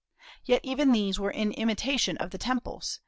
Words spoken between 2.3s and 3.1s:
the temples.